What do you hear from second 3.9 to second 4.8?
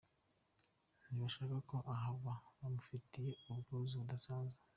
budasanzwe”.